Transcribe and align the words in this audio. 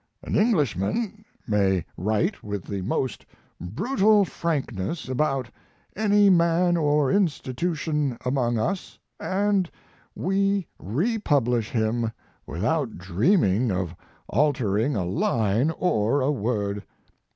An 0.23 0.35
Englishman 0.35 1.23
may 1.47 1.85
write 1.95 2.41
with 2.43 2.65
the 2.65 2.81
most 2.81 3.23
brutal 3.59 4.25
frankness 4.25 5.07
about 5.07 5.47
any 5.95 6.27
man 6.27 6.75
or 6.75 7.11
institution 7.11 8.17
among 8.25 8.57
us 8.57 8.97
and 9.19 9.69
we 10.15 10.65
republish 10.79 11.69
him 11.69 12.11
without 12.47 12.97
dreaming 12.97 13.71
of 13.71 13.95
altering 14.27 14.95
a 14.95 15.05
line 15.05 15.69
or 15.69 16.21
a 16.21 16.31
word. 16.31 16.83